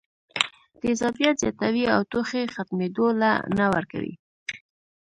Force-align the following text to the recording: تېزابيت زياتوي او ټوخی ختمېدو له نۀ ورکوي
تېزابيت 0.81 1.35
زياتوي 1.41 1.83
او 1.93 1.99
ټوخی 2.11 2.43
ختمېدو 2.55 3.05
له 3.21 3.31
نۀ 3.57 3.65
ورکوي 3.75 4.13